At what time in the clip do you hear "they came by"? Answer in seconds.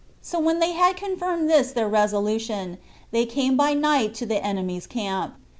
3.11-3.75